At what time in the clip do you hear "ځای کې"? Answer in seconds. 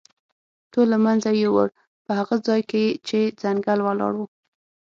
2.47-2.83